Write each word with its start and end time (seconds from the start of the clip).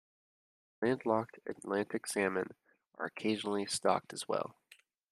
Landlocked 0.81 1.37
Atlantic 1.45 2.07
salmon 2.07 2.55
are 2.97 3.05
occasionally 3.05 3.67
stocked 3.67 4.13
as 4.13 4.27
well. 4.27 4.55